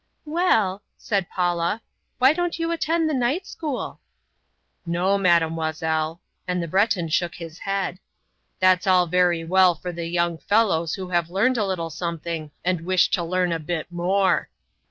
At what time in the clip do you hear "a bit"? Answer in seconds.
13.51-13.91